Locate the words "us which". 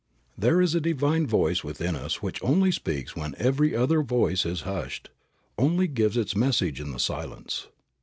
1.95-2.43